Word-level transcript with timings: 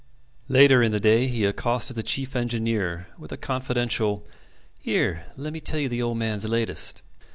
Later 0.47 0.81
in 0.81 0.91
the 0.91 0.99
day 0.99 1.27
he 1.27 1.45
accosted 1.45 1.95
the 1.95 2.01
chief 2.01 2.35
engineer 2.35 3.05
with 3.19 3.31
a 3.31 3.37
confidential, 3.37 4.25
"Here, 4.79 5.27
let 5.37 5.53
me 5.53 5.59
tell 5.59 5.79
you 5.79 5.89
the 5.89 6.01
old 6.01 6.17
man's 6.17 6.43
latest." 6.45 7.03